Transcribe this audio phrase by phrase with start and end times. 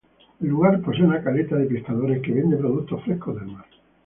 [0.41, 3.65] El lugar posee una caleta de pescadores que vende productos frescos del mar.